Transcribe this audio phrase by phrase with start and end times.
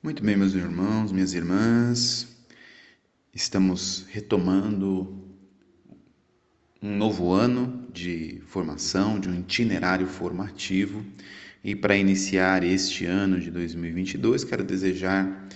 [0.00, 2.28] Muito bem, meus irmãos, minhas irmãs,
[3.34, 5.24] estamos retomando
[6.80, 11.04] um novo ano de formação, de um itinerário formativo.
[11.64, 15.48] E para iniciar este ano de 2022, quero desejar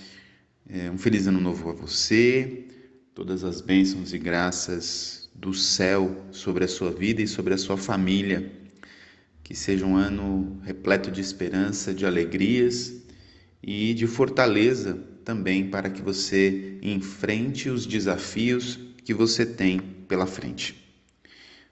[0.69, 2.67] é, um feliz ano novo a você,
[3.15, 7.77] todas as bênçãos e graças do céu sobre a sua vida e sobre a sua
[7.77, 8.51] família.
[9.45, 13.02] Que seja um ano repleto de esperança, de alegrias
[13.63, 19.79] e de fortaleza também para que você enfrente os desafios que você tem
[20.09, 20.77] pela frente.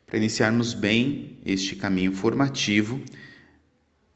[0.06, 3.00] Para iniciarmos bem este caminho formativo,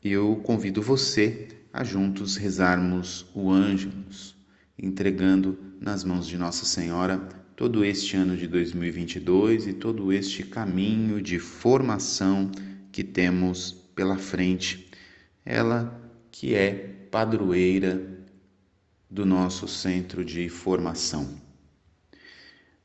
[0.02, 4.36] eu convido você a juntos rezarmos o Ângelus,
[4.78, 7.18] entregando nas mãos de Nossa Senhora
[7.56, 12.50] todo este ano de 2022 e todo este caminho de formação
[12.90, 14.90] que temos pela frente.
[15.44, 16.00] Ela
[16.30, 18.04] que é padroeira
[19.08, 21.40] do nosso centro de formação.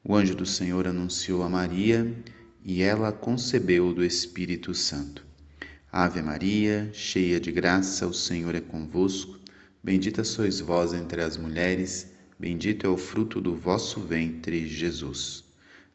[0.03, 2.15] O anjo do Senhor anunciou a Maria
[2.63, 5.25] e ela concebeu do Espírito Santo.
[5.91, 9.39] Ave Maria, cheia de graça, o Senhor é convosco.
[9.83, 15.43] Bendita sois vós entre as mulheres, bendito é o fruto do vosso ventre, Jesus.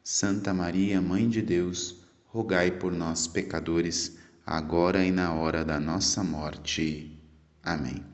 [0.03, 6.25] Santa Maria, Mãe de Deus, rogai por nós, pecadores, agora e na hora da nossa
[6.25, 7.17] morte.
[7.63, 8.14] Amém.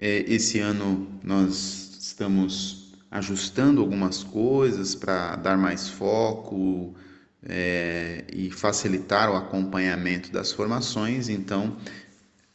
[0.00, 6.94] É, esse ano nós estamos ajustando algumas coisas para dar mais foco
[7.42, 11.28] é, e facilitar o acompanhamento das formações.
[11.28, 11.76] Então,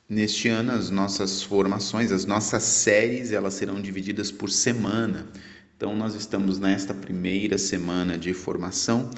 [0.09, 5.27] neste ano, as nossas formações, as nossas séries, elas serão divididas por semana.
[5.77, 9.11] Então, nós estamos nesta primeira semana de formação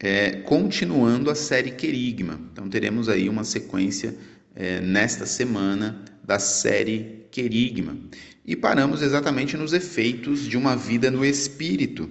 [0.00, 2.38] é, continuando a série Querigma.
[2.52, 4.14] Então teremos aí uma sequência
[4.54, 7.96] é, nesta semana da série Querigma.
[8.44, 12.10] E paramos exatamente nos efeitos de uma vida no espírito.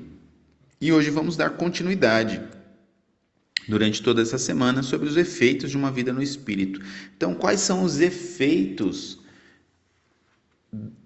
[0.81, 2.41] E hoje vamos dar continuidade
[3.67, 6.81] durante toda essa semana sobre os efeitos de uma vida no espírito.
[7.15, 9.19] Então, quais são os efeitos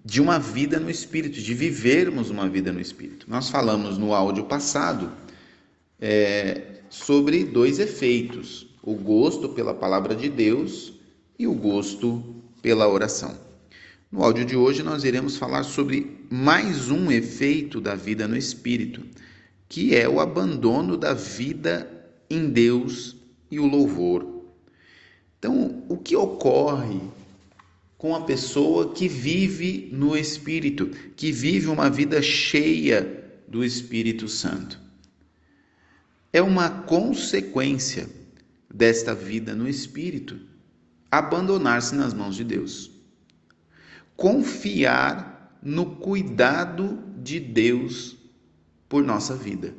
[0.02, 3.26] de uma vida no espírito, de vivermos uma vida no espírito?
[3.28, 5.12] Nós falamos no áudio passado
[6.00, 10.94] é, sobre dois efeitos: o gosto pela palavra de Deus
[11.38, 13.36] e o gosto pela oração.
[14.10, 19.02] No áudio de hoje, nós iremos falar sobre mais um efeito da vida no espírito,
[19.68, 21.90] que é o abandono da vida
[22.30, 23.16] em Deus
[23.50, 24.44] e o louvor.
[25.38, 27.00] Então, o que ocorre
[27.98, 34.78] com a pessoa que vive no espírito, que vive uma vida cheia do Espírito Santo?
[36.32, 38.08] É uma consequência
[38.72, 40.51] desta vida no espírito
[41.12, 42.90] abandonar-se nas mãos de Deus.
[44.16, 48.16] Confiar no cuidado de Deus
[48.88, 49.74] por nossa vida.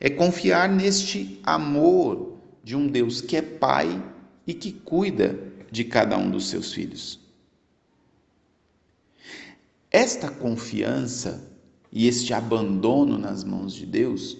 [0.00, 4.02] É confiar neste amor de um Deus que é Pai
[4.44, 5.38] e que cuida
[5.70, 7.20] de cada um dos seus filhos.
[9.88, 11.48] Esta confiança
[11.92, 14.38] e este abandono nas mãos de Deus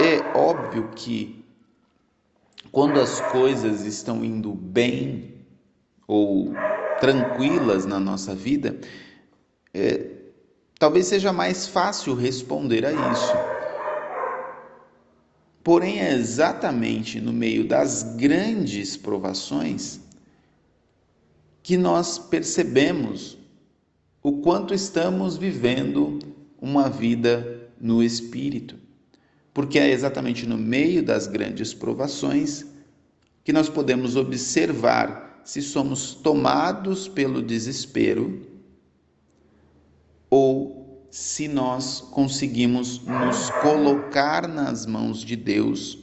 [0.00, 1.41] é óbvio que
[2.72, 5.34] quando as coisas estão indo bem
[6.08, 6.54] ou
[7.00, 8.80] tranquilas na nossa vida,
[9.74, 10.06] é,
[10.78, 13.32] talvez seja mais fácil responder a isso.
[15.62, 20.00] Porém, é exatamente no meio das grandes provações
[21.62, 23.38] que nós percebemos
[24.22, 26.18] o quanto estamos vivendo
[26.60, 28.81] uma vida no espírito
[29.54, 32.64] porque é exatamente no meio das grandes provações
[33.44, 38.46] que nós podemos observar se somos tomados pelo desespero
[40.30, 45.98] ou se nós conseguimos nos colocar nas mãos de Deus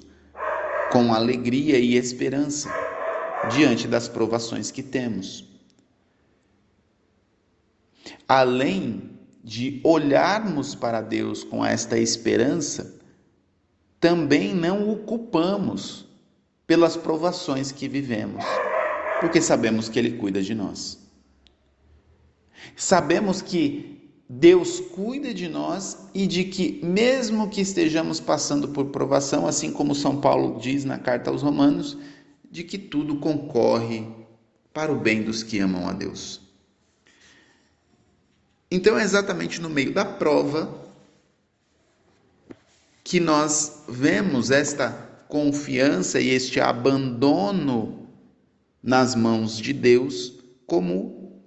[0.92, 2.70] com alegria e esperança
[3.52, 5.48] diante das provações que temos.
[8.28, 12.99] Além de olharmos para Deus com esta esperança,
[14.00, 16.06] também não o culpamos
[16.66, 18.44] pelas provações que vivemos,
[19.20, 21.00] porque sabemos que Ele cuida de nós.
[22.76, 24.00] Sabemos que
[24.30, 29.96] Deus cuida de nós e de que, mesmo que estejamos passando por provação, assim como
[29.96, 31.98] São Paulo diz na carta aos Romanos,
[32.50, 34.08] de que tudo concorre
[34.72, 36.42] para o bem dos que amam a Deus.
[38.72, 40.89] Então é exatamente no meio da prova
[43.10, 44.92] que nós vemos esta
[45.28, 48.08] confiança e este abandono
[48.84, 50.36] nas mãos de Deus
[50.68, 51.42] como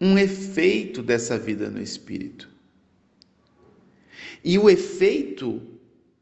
[0.00, 2.48] um efeito dessa vida no espírito.
[4.42, 5.62] E o efeito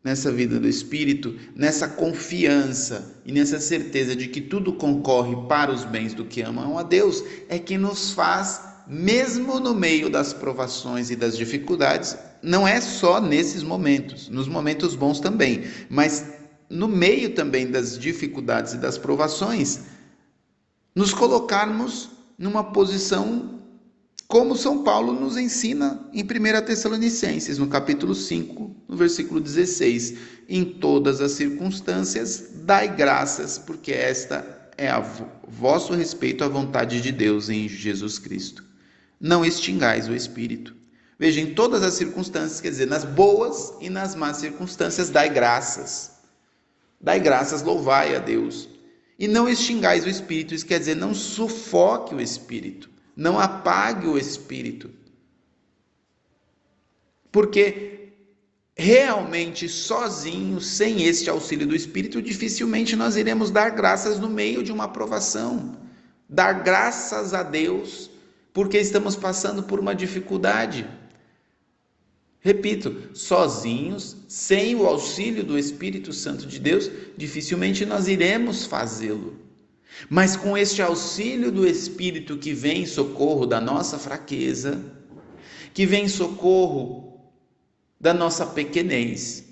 [0.05, 5.85] nessa vida do espírito, nessa confiança e nessa certeza de que tudo concorre para os
[5.85, 11.11] bens do que amam a Deus, é que nos faz mesmo no meio das provações
[11.11, 16.25] e das dificuldades, não é só nesses momentos, nos momentos bons também, mas
[16.69, 19.81] no meio também das dificuldades e das provações,
[20.95, 23.61] nos colocarmos numa posição
[24.27, 26.27] como São Paulo nos ensina em 1
[26.65, 30.15] Tessalonicenses, no capítulo 5, no versículo 16:
[30.49, 35.01] Em todas as circunstâncias, dai graças, porque esta é a
[35.49, 38.71] vosso respeito à vontade de Deus em Jesus Cristo
[39.21, 40.75] não extingais o espírito.
[41.21, 46.13] Veja, em todas as circunstâncias, quer dizer, nas boas e nas más circunstâncias, dai graças.
[46.99, 48.71] Dai graças, louvai a Deus.
[49.19, 54.17] E não extingais o espírito, isso quer dizer, não sufoque o espírito, não apague o
[54.17, 54.91] espírito.
[57.31, 58.15] Porque
[58.75, 64.73] realmente sozinho, sem este auxílio do espírito, dificilmente nós iremos dar graças no meio de
[64.73, 65.77] uma aprovação.
[66.27, 68.09] Dar graças a Deus
[68.55, 70.89] porque estamos passando por uma dificuldade.
[72.43, 79.39] Repito, sozinhos, sem o auxílio do Espírito Santo de Deus, dificilmente nós iremos fazê-lo.
[80.09, 84.83] Mas com este auxílio do Espírito que vem em socorro da nossa fraqueza,
[85.75, 87.21] que vem em socorro
[88.01, 89.45] da nossa pequenez,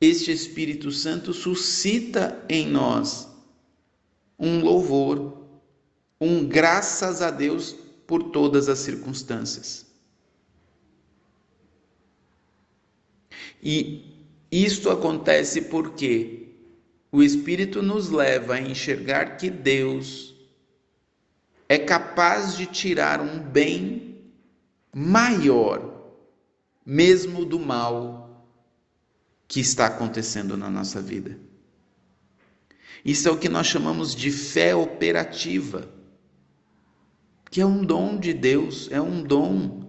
[0.00, 3.28] este Espírito Santo suscita em nós
[4.36, 5.46] um louvor,
[6.20, 9.86] um graças a Deus por todas as circunstâncias.
[13.62, 14.14] E
[14.50, 16.48] isto acontece porque
[17.10, 20.34] o Espírito nos leva a enxergar que Deus
[21.68, 24.18] é capaz de tirar um bem
[24.94, 26.12] maior,
[26.84, 28.46] mesmo do mal
[29.48, 31.38] que está acontecendo na nossa vida.
[33.04, 35.93] Isso é o que nós chamamos de fé operativa
[37.54, 39.84] que é um dom de Deus, é um dom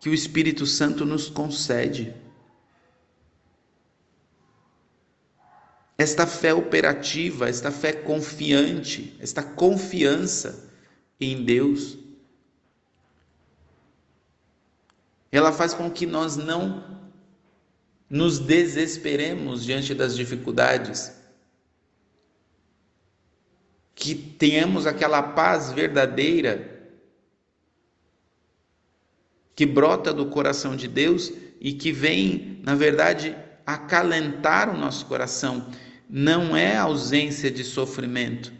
[0.00, 2.14] que o Espírito Santo nos concede.
[5.98, 10.66] Esta fé operativa, esta fé confiante, esta confiança
[11.20, 11.98] em Deus,
[15.30, 16.98] ela faz com que nós não
[18.08, 21.12] nos desesperemos diante das dificuldades,
[24.04, 26.92] que tenhamos aquela paz verdadeira
[29.56, 33.34] que brota do coração de Deus e que vem, na verdade,
[33.64, 35.70] acalentar o nosso coração.
[36.06, 38.52] Não é ausência de sofrimento.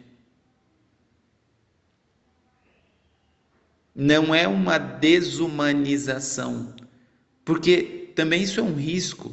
[3.95, 6.75] Não é uma desumanização,
[7.45, 9.31] porque também isso é um risco.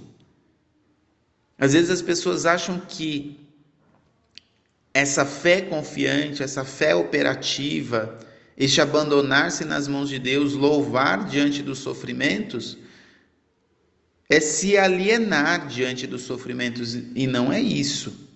[1.58, 3.41] Às vezes as pessoas acham que
[4.94, 8.20] essa fé confiante, essa fé operativa,
[8.58, 12.78] este abandonar-se nas mãos de Deus, louvar diante dos sofrimentos,
[14.30, 18.30] é se alienar diante dos sofrimentos e não é isso.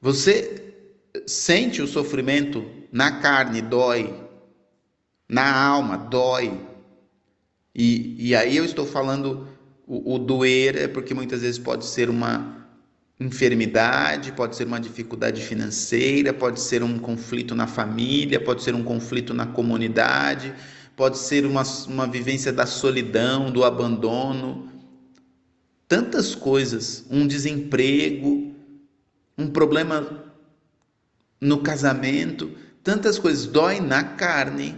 [0.00, 0.74] Você
[1.26, 4.22] sente o sofrimento na carne, dói,
[5.28, 6.60] na alma, dói.
[7.74, 9.48] E, e aí eu estou falando
[9.86, 12.65] o, o doer é porque muitas vezes pode ser uma
[13.18, 18.84] enfermidade, pode ser uma dificuldade financeira, pode ser um conflito na família, pode ser um
[18.84, 20.54] conflito na comunidade,
[20.94, 24.70] pode ser uma, uma vivência da solidão, do abandono,
[25.88, 28.54] tantas coisas, um desemprego,
[29.38, 30.24] um problema
[31.40, 32.50] no casamento,
[32.82, 33.46] tantas coisas.
[33.46, 34.76] Dói na carne,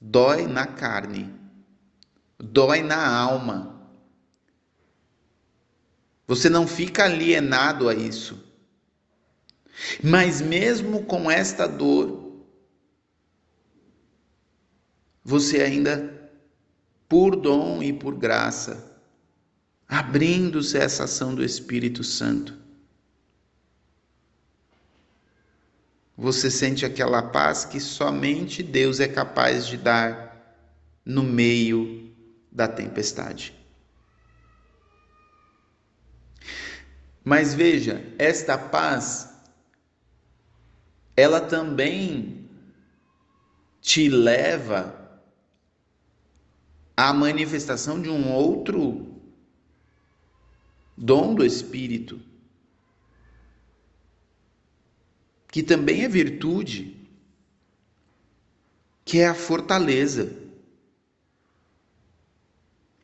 [0.00, 1.32] dói na carne,
[2.38, 3.77] dói na alma.
[6.28, 8.38] Você não fica alienado a isso.
[10.04, 12.44] Mas mesmo com esta dor,
[15.24, 16.30] você ainda,
[17.08, 19.00] por dom e por graça,
[19.88, 22.58] abrindo-se a essa ação do Espírito Santo,
[26.14, 30.66] você sente aquela paz que somente Deus é capaz de dar
[31.06, 32.12] no meio
[32.52, 33.57] da tempestade.
[37.28, 39.28] Mas veja, esta paz,
[41.14, 42.48] ela também
[43.82, 45.20] te leva
[46.96, 49.20] à manifestação de um outro
[50.96, 52.18] dom do Espírito,
[55.48, 57.06] que também é virtude,
[59.04, 60.34] que é a fortaleza.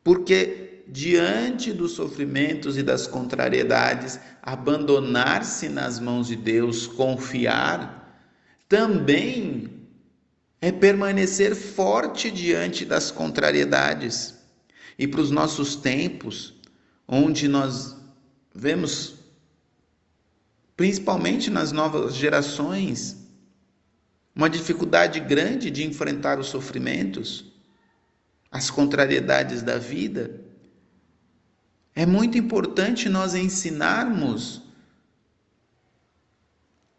[0.02, 8.22] Porque diante dos sofrimentos e das contrariedades, abandonar-se nas mãos de Deus, confiar,
[8.68, 9.70] também
[10.60, 14.34] é permanecer forte diante das contrariedades.
[14.98, 16.54] E para os nossos tempos,
[17.06, 17.96] onde nós
[18.54, 19.14] vemos,
[20.76, 23.16] principalmente nas novas gerações,
[24.34, 27.52] uma dificuldade grande de enfrentar os sofrimentos,
[28.50, 30.43] as contrariedades da vida,
[31.94, 34.62] é muito importante nós ensinarmos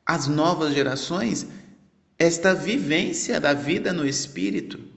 [0.06, 1.48] às novas gerações
[2.18, 4.96] esta vivência da vida no espírito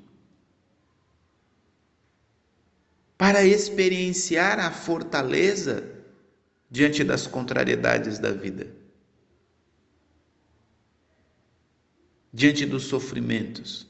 [3.16, 5.82] para experienciar a fortaleza
[6.70, 8.72] diante das contrariedades da vida,
[12.32, 13.88] diante dos sofrimentos.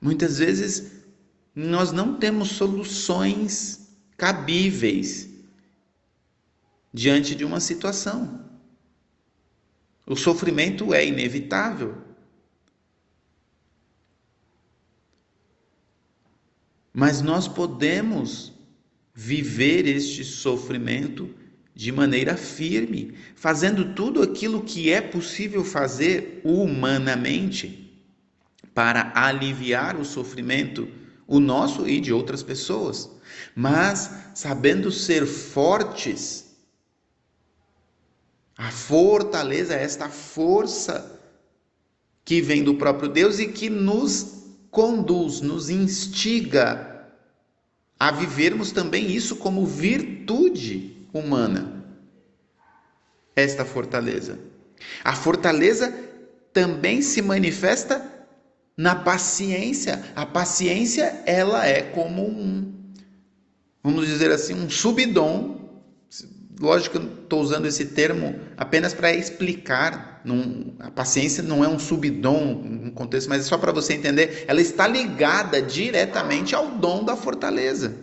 [0.00, 1.01] Muitas vezes
[1.54, 5.28] nós não temos soluções cabíveis
[6.92, 8.48] diante de uma situação.
[10.06, 11.96] O sofrimento é inevitável.
[16.92, 18.52] Mas nós podemos
[19.14, 21.34] viver este sofrimento
[21.74, 27.90] de maneira firme, fazendo tudo aquilo que é possível fazer humanamente
[28.74, 30.88] para aliviar o sofrimento
[31.32, 33.08] o nosso e de outras pessoas,
[33.56, 36.54] mas sabendo ser fortes.
[38.54, 41.18] A fortaleza é esta força
[42.22, 47.08] que vem do próprio Deus e que nos conduz, nos instiga
[47.98, 51.82] a vivermos também isso como virtude humana.
[53.34, 54.38] Esta fortaleza.
[55.02, 55.90] A fortaleza
[56.52, 58.11] também se manifesta
[58.82, 60.02] na paciência.
[60.16, 62.74] A paciência, ela é como um,
[63.80, 65.62] vamos dizer assim, um subdom.
[66.60, 70.20] Lógico que eu estou usando esse termo apenas para explicar.
[70.80, 74.44] A paciência não é um subdom no contexto, mas é só para você entender.
[74.48, 77.94] Ela está ligada diretamente ao dom da fortaleza.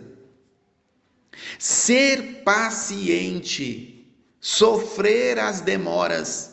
[1.58, 4.10] Ser paciente,
[4.40, 6.49] sofrer as demoras,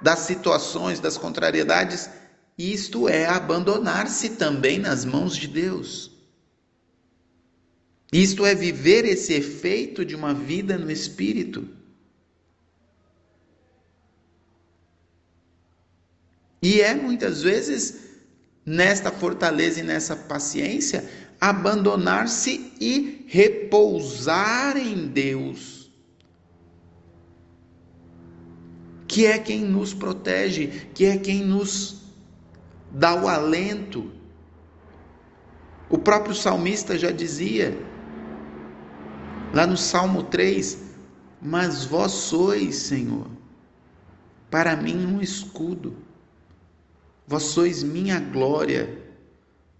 [0.00, 2.08] das situações, das contrariedades,
[2.56, 6.10] isto é abandonar-se também nas mãos de Deus.
[8.12, 11.68] Isto é viver esse efeito de uma vida no espírito.
[16.62, 18.10] E é muitas vezes
[18.66, 21.08] nesta fortaleza e nessa paciência
[21.40, 25.79] abandonar-se e repousar em Deus
[29.10, 32.00] que é quem nos protege, que é quem nos
[32.92, 34.08] dá o alento.
[35.88, 37.76] O próprio salmista já dizia,
[39.52, 40.78] lá no Salmo 3,
[41.42, 43.26] mas vós sois, Senhor,
[44.48, 45.96] para mim um escudo,
[47.26, 48.96] vós sois minha glória,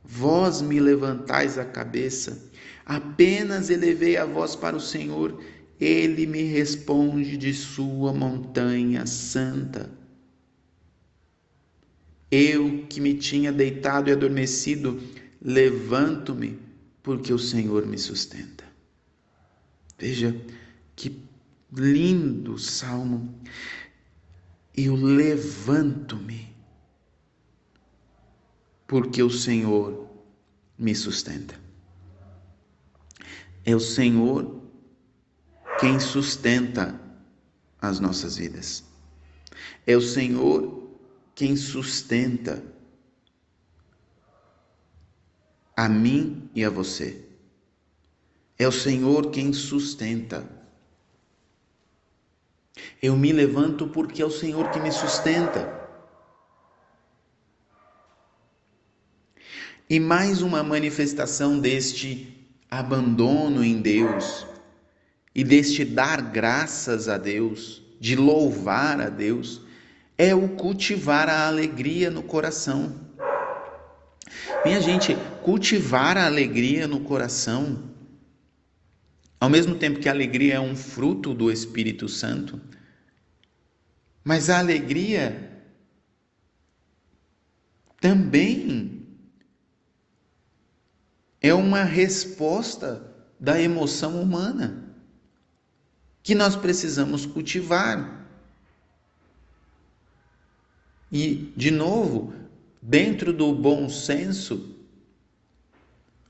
[0.03, 2.51] vós me levantais a cabeça,
[2.85, 5.41] apenas elevei a voz para o Senhor
[5.81, 9.91] ele me responde de sua montanha santa.
[12.31, 15.03] Eu que me tinha deitado e adormecido,
[15.41, 16.59] levanto-me,
[17.03, 18.65] porque o Senhor me sustenta.
[19.99, 20.39] Veja
[20.95, 21.25] que
[21.73, 23.35] lindo salmo.
[24.77, 26.49] Eu levanto-me,
[28.87, 30.09] porque o Senhor
[30.79, 31.59] me sustenta.
[33.65, 34.60] É o Senhor
[35.81, 37.01] quem sustenta
[37.81, 38.85] as nossas vidas.
[39.87, 40.91] É o Senhor
[41.35, 42.63] quem sustenta
[45.75, 47.25] a mim e a você.
[48.59, 50.47] É o Senhor quem sustenta.
[53.03, 55.81] Eu me levanto porque é o Senhor que me sustenta.
[59.89, 64.47] E mais uma manifestação deste abandono em Deus
[65.35, 69.61] e deste dar graças a Deus, de louvar a Deus,
[70.19, 73.09] é o cultivar a alegria no coração.
[74.65, 77.91] Minha gente, cultivar a alegria no coração,
[79.39, 82.61] ao mesmo tempo que a alegria é um fruto do Espírito Santo,
[84.23, 85.49] mas a alegria
[88.01, 89.07] também
[91.41, 93.03] é uma resposta
[93.39, 94.90] da emoção humana
[96.23, 98.27] que nós precisamos cultivar.
[101.11, 102.33] E, de novo,
[102.81, 104.77] dentro do bom senso,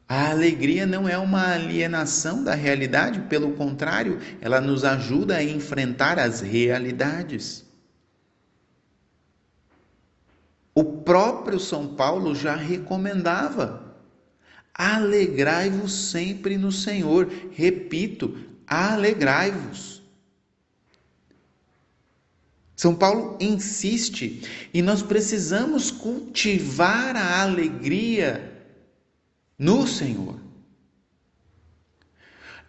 [0.08, 6.18] a alegria não é uma alienação da realidade, pelo contrário, ela nos ajuda a enfrentar
[6.18, 7.64] as realidades.
[10.74, 13.90] O próprio São Paulo já recomendava
[14.82, 17.30] Alegrai-vos sempre no Senhor.
[17.52, 18.34] Repito,
[18.70, 20.00] alegrai-vos.
[22.76, 28.64] São Paulo insiste e nós precisamos cultivar a alegria
[29.58, 30.40] no Senhor.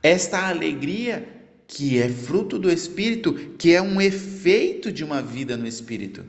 [0.03, 1.25] Esta alegria
[1.67, 6.25] que é fruto do Espírito, que é um efeito de uma vida no Espírito.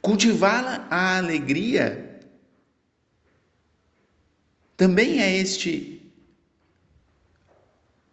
[0.00, 2.20] Cultivar a alegria
[4.76, 5.93] também é este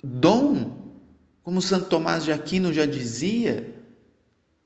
[0.03, 0.95] dom,
[1.43, 3.75] como Santo Tomás de Aquino já dizia,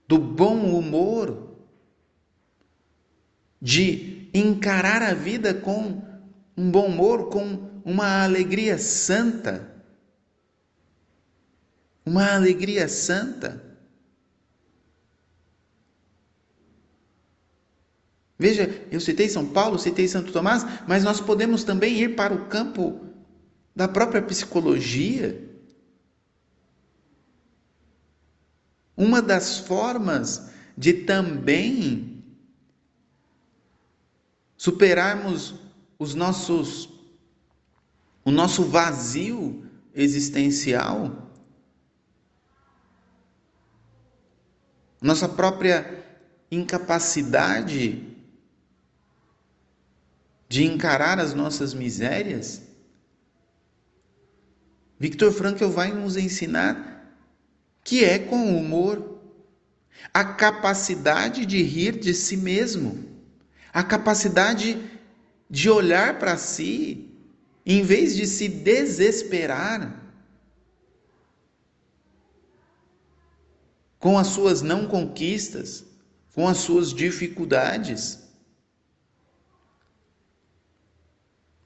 [0.08, 1.56] do bom humor,
[3.62, 6.02] de encarar a vida com
[6.58, 9.74] um bom humor, com uma alegria santa.
[12.06, 13.64] Uma alegria santa.
[18.38, 22.48] Veja, eu citei São Paulo, citei Santo Tomás, mas nós podemos também ir para o
[22.48, 23.05] campo
[23.76, 25.44] da própria psicologia.
[28.96, 32.24] Uma das formas de também
[34.56, 35.56] superarmos
[36.00, 36.96] os nossos
[38.26, 41.32] o nosso vazio existencial,
[45.00, 46.04] nossa própria
[46.50, 48.12] incapacidade
[50.50, 52.65] de encarar as nossas misérias,
[55.00, 56.94] Victor Frankl vai nos ensinar
[57.84, 59.20] que é com humor,
[60.14, 63.06] a capacidade de rir de si mesmo,
[63.72, 64.82] a capacidade
[65.50, 67.12] de olhar para si,
[67.66, 70.04] em vez de se desesperar
[74.00, 75.86] com as suas não conquistas,
[76.34, 78.26] com as suas dificuldades.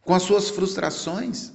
[0.10, 1.52] com as suas frustrações.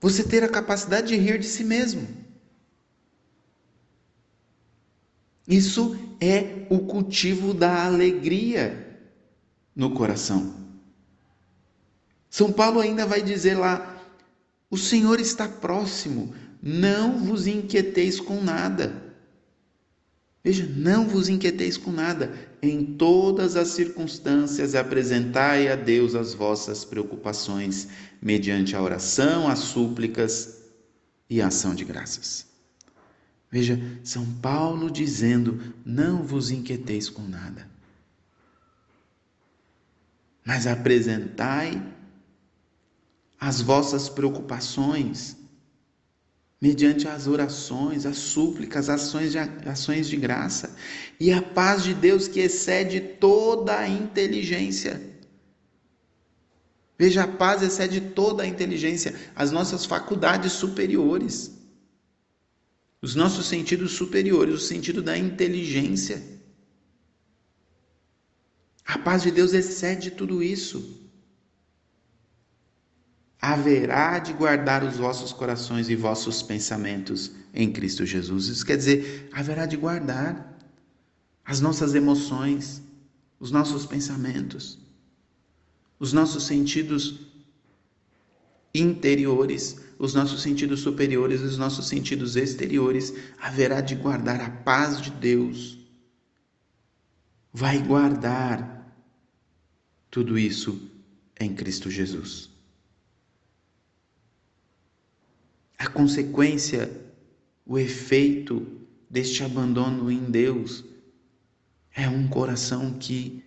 [0.00, 2.08] Você ter a capacidade de rir de si mesmo.
[5.46, 8.98] Isso é o cultivo da alegria
[9.74, 10.54] no coração.
[12.30, 14.00] São Paulo ainda vai dizer lá:
[14.70, 16.32] o Senhor está próximo,
[16.62, 19.10] não vos inquieteis com nada.
[20.42, 22.32] Veja, não vos inquieteis com nada,
[22.62, 27.88] em todas as circunstâncias apresentai a Deus as vossas preocupações,
[28.20, 30.62] mediante a oração, as súplicas
[31.28, 32.46] e a ação de graças.
[33.50, 37.68] Veja, São Paulo dizendo: não vos inquieteis com nada,
[40.44, 41.82] mas apresentai
[43.40, 45.36] as vossas preocupações
[46.60, 50.76] mediante as orações, as súplicas, as ações de, ações de graça,
[51.18, 55.00] e a paz de Deus que excede toda a inteligência.
[57.00, 61.50] Veja, a paz excede toda a inteligência, as nossas faculdades superiores,
[63.00, 66.22] os nossos sentidos superiores, o sentido da inteligência.
[68.84, 71.00] A paz de Deus excede tudo isso
[73.40, 78.48] haverá de guardar os vossos corações e vossos pensamentos em Cristo Jesus.
[78.48, 80.58] Isso quer dizer, haverá de guardar
[81.44, 82.82] as nossas emoções,
[83.38, 84.78] os nossos pensamentos,
[86.00, 87.20] os nossos sentidos
[88.74, 95.10] interiores, os nossos sentidos superiores os nossos sentidos exteriores, haverá de guardar a paz de
[95.10, 95.78] Deus.
[97.52, 98.96] Vai guardar
[100.10, 100.90] tudo isso
[101.38, 102.48] em Cristo Jesus.
[105.78, 106.90] A consequência,
[107.66, 108.66] o efeito
[109.08, 110.84] deste abandono em Deus
[111.92, 113.42] é um coração que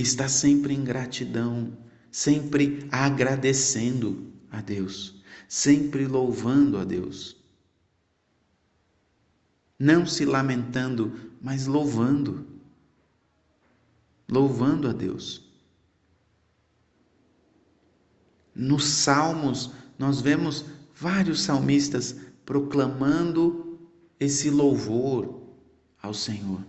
[0.00, 1.76] está sempre em gratidão,
[2.10, 7.36] sempre agradecendo a Deus, sempre louvando a Deus.
[9.78, 12.46] Não se lamentando, mas louvando.
[14.28, 15.48] Louvando a Deus.
[18.54, 23.78] Nos Salmos, nós vemos vários salmistas proclamando
[24.18, 25.40] esse louvor
[26.02, 26.60] ao Senhor.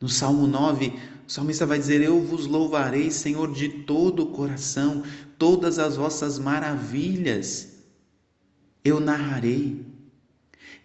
[0.00, 0.92] No Salmo 9,
[1.32, 5.02] o salmista vai dizer: Eu vos louvarei, Senhor, de todo o coração,
[5.38, 7.68] todas as vossas maravilhas
[8.84, 9.82] eu narrarei.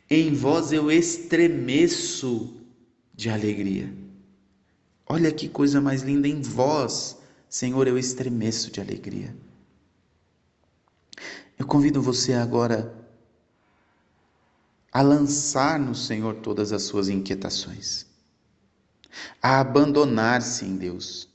[0.10, 2.56] Em vós eu estremeço
[3.14, 3.94] de alegria.
[5.06, 7.18] Olha que coisa mais linda, em vós,
[7.50, 9.36] Senhor, eu estremeço de alegria.
[11.60, 12.96] Eu convido você agora
[14.94, 18.07] a lançar no Senhor todas as suas inquietações
[19.42, 21.30] a abandonar-se em Deus.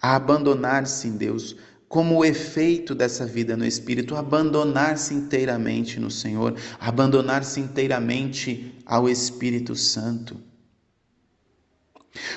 [0.00, 1.56] A abandonar-se em Deus
[1.88, 9.76] como o efeito dessa vida no Espírito, abandonar-se inteiramente no Senhor, abandonar-se inteiramente ao Espírito
[9.76, 10.40] Santo.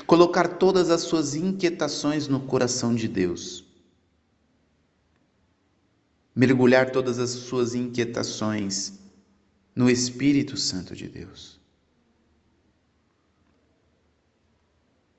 [0.05, 3.65] Colocar todas as suas inquietações no coração de Deus.
[6.35, 8.93] Mergulhar todas as suas inquietações
[9.75, 11.56] no Espírito Santo de Deus.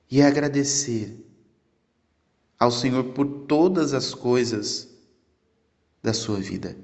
[0.09, 1.15] E agradecer
[2.57, 4.89] ao Senhor por todas as coisas
[6.01, 6.75] da sua vida.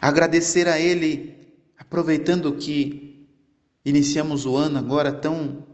[0.00, 1.36] Agradecer a Ele,
[1.76, 3.26] aproveitando que
[3.84, 5.66] iniciamos o ano agora tão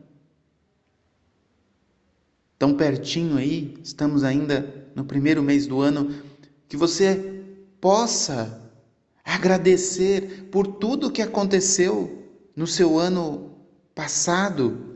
[2.58, 6.22] tão pertinho aí, estamos ainda no primeiro mês do ano,
[6.68, 7.44] que você
[7.80, 8.62] possa
[9.22, 13.50] agradecer por tudo que aconteceu no seu ano
[13.94, 14.95] passado,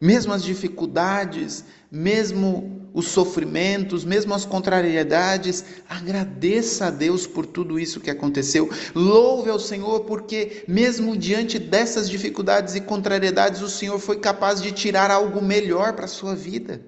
[0.00, 8.00] mesmo as dificuldades, mesmo os sofrimentos, mesmo as contrariedades, agradeça a Deus por tudo isso
[8.00, 8.70] que aconteceu.
[8.94, 14.72] Louve ao Senhor porque mesmo diante dessas dificuldades e contrariedades, o Senhor foi capaz de
[14.72, 16.80] tirar algo melhor para a sua vida.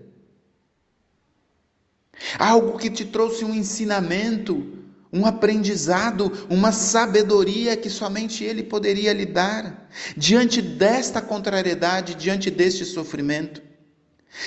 [2.38, 4.77] Algo que te trouxe um ensinamento,
[5.12, 12.84] um aprendizado, uma sabedoria que somente Ele poderia lhe dar, diante desta contrariedade, diante deste
[12.84, 13.62] sofrimento.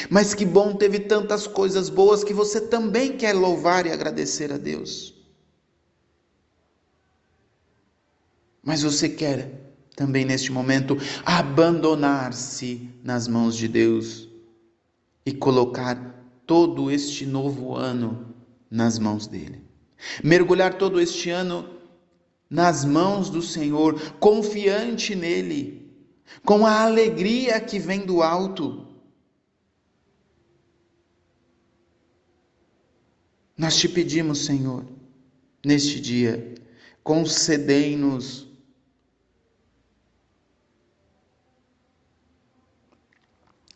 [0.10, 4.58] Mas que bom, teve tantas coisas boas que você também quer louvar e agradecer a
[4.58, 5.16] Deus.
[8.64, 14.30] Mas você quer também neste momento abandonar-se nas mãos de Deus
[15.26, 15.96] e colocar
[16.46, 18.36] todo este novo ano
[18.70, 19.71] nas mãos dele.
[20.24, 21.82] Mergulhar todo este ano
[22.50, 25.90] nas mãos do Senhor, confiante nele,
[26.44, 28.88] com a alegria que vem do alto.
[33.58, 34.86] Nós te pedimos, Senhor,
[35.64, 36.56] neste dia,
[37.04, 38.48] concedei-nos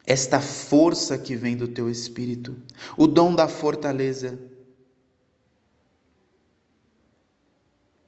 [0.05, 2.55] esta força que vem do teu Espírito,
[2.97, 4.37] o dom da fortaleza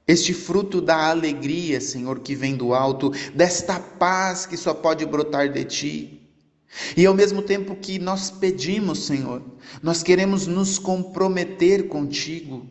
[0.08, 5.52] este fruto da alegria, Senhor, que vem do alto, desta paz que só pode brotar
[5.52, 6.22] de ti.
[6.96, 9.42] E ao mesmo tempo que nós pedimos, Senhor,
[9.82, 12.66] nós queremos nos comprometer contigo,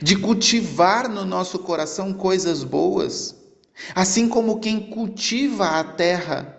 [0.00, 3.36] de cultivar no nosso coração coisas boas,
[3.94, 6.58] assim como quem cultiva a terra,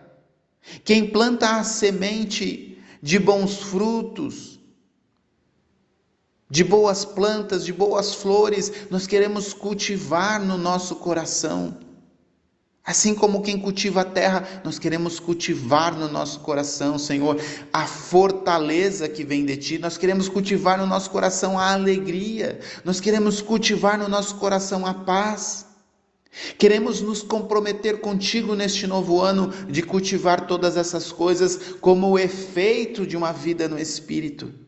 [0.84, 4.53] quem planta a semente de bons frutos,
[6.54, 11.76] de boas plantas, de boas flores, nós queremos cultivar no nosso coração.
[12.86, 17.42] Assim como quem cultiva a terra, nós queremos cultivar no nosso coração, Senhor,
[17.74, 23.00] a fortaleza que vem de Ti, nós queremos cultivar no nosso coração a alegria, nós
[23.00, 25.66] queremos cultivar no nosso coração a paz.
[26.60, 33.08] Queremos nos comprometer contigo neste novo ano de cultivar todas essas coisas como o efeito
[33.08, 34.63] de uma vida no Espírito.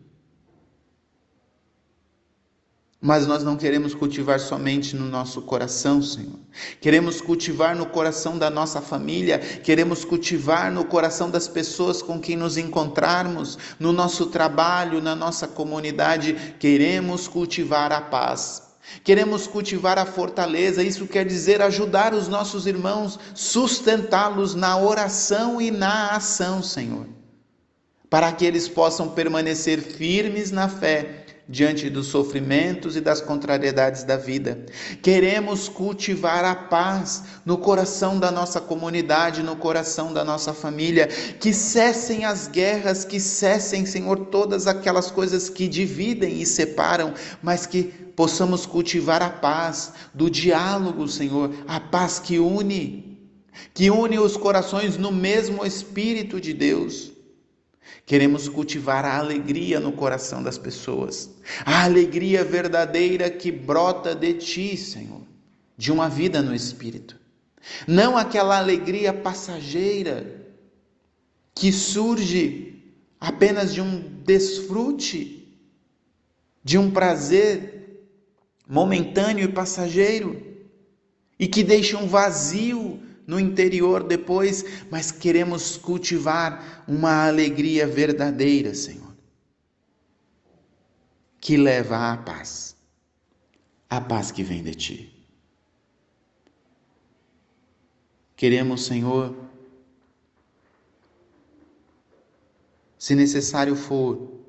[3.06, 6.40] Mas nós não queremos cultivar somente no nosso coração, Senhor.
[6.82, 12.36] Queremos cultivar no coração da nossa família, queremos cultivar no coração das pessoas com quem
[12.36, 16.56] nos encontrarmos, no nosso trabalho, na nossa comunidade.
[16.60, 18.64] Queremos cultivar a paz.
[19.04, 25.70] Queremos cultivar a fortaleza, isso quer dizer ajudar os nossos irmãos, sustentá-los na oração e
[25.70, 27.06] na ação, Senhor,
[28.10, 34.18] para que eles possam permanecer firmes na fé diante dos sofrimentos e das contrariedades da
[34.18, 34.66] vida.
[35.02, 41.08] Queremos cultivar a paz no coração da nossa comunidade, no coração da nossa família.
[41.08, 47.66] Que cessem as guerras, que cessem, Senhor, todas aquelas coisas que dividem e separam, mas
[47.66, 47.84] que
[48.16, 53.20] possamos cultivar a paz do diálogo, Senhor, a paz que une,
[53.74, 57.15] que une os corações no mesmo Espírito de Deus.
[58.06, 61.30] Queremos cultivar a alegria no coração das pessoas,
[61.66, 65.22] a alegria verdadeira que brota de ti, Senhor,
[65.78, 67.20] de uma vida no Espírito.
[67.88, 70.46] Não aquela alegria passageira
[71.54, 72.84] que surge
[73.20, 75.58] apenas de um desfrute,
[76.64, 78.04] de um prazer
[78.68, 80.44] momentâneo e passageiro,
[81.40, 89.16] e que deixa um vazio no interior depois, mas queremos cultivar uma alegria verdadeira, Senhor,
[91.40, 92.76] que leva à paz,
[93.90, 95.12] a paz que vem de Ti.
[98.36, 99.36] Queremos, Senhor,
[102.98, 104.42] se necessário for,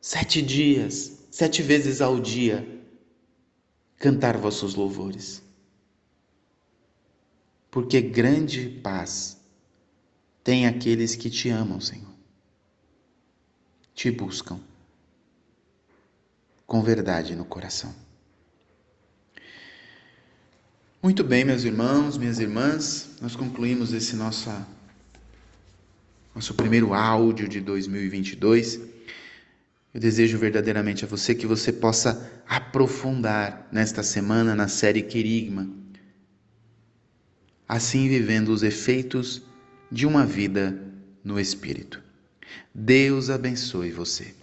[0.00, 2.66] sete dias, sete vezes ao dia,
[3.96, 5.49] cantar vossos louvores
[7.70, 9.38] porque grande paz
[10.42, 12.10] tem aqueles que te amam, Senhor,
[13.94, 14.58] te buscam
[16.66, 17.94] com verdade no coração.
[21.02, 24.50] Muito bem, meus irmãos, minhas irmãs, nós concluímos esse nosso,
[26.34, 28.80] nosso primeiro áudio de 2022.
[29.94, 35.79] Eu desejo verdadeiramente a você que você possa aprofundar nesta semana na série Querigma
[37.70, 39.42] assim vivendo os efeitos
[39.92, 40.76] de uma vida
[41.22, 42.02] no Espírito.
[42.74, 44.34] Deus abençoe você.